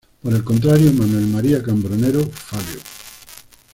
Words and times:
Por 0.23 0.33
el 0.33 0.43
contrario, 0.43 0.91
Manuel 0.93 1.27
María 1.27 1.61
Cambronero, 1.61 2.21
"Fabio". 2.25 2.79